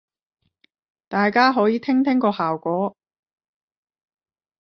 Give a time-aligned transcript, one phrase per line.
[1.07, 2.95] 大家可以聽聽個效果